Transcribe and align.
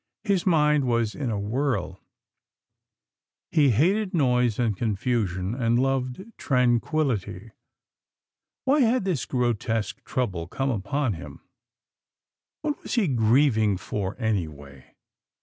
His 0.23 0.47
mind 0.47 0.85
was 0.85 1.13
in 1.13 1.29
a 1.29 1.39
whirl. 1.39 2.01
He 3.51 3.69
hated 3.69 4.15
noise 4.15 4.57
and 4.57 4.75
confusion, 4.75 5.53
and 5.53 5.77
loved 5.77 6.25
tranquillity. 6.39 7.51
Why 8.65 8.79
had 8.79 9.05
this 9.05 9.25
grotesque 9.25 10.03
trouble 10.03 10.47
come 10.47 10.71
upon 10.71 11.13
him? 11.13 11.41
What 12.63 12.81
was 12.81 12.95
he 12.95 13.07
grieving 13.07 13.77
for, 13.77 14.15
anyway? 14.17 14.95